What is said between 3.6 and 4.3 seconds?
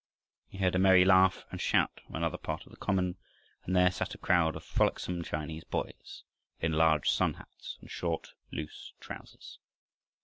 and there sat a